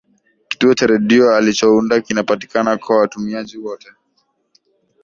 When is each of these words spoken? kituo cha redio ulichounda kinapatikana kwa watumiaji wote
kituo 0.47 0.73
cha 0.73 0.87
redio 0.87 1.37
ulichounda 1.37 2.01
kinapatikana 2.01 2.77
kwa 2.77 2.97
watumiaji 2.97 3.57
wote 3.57 3.87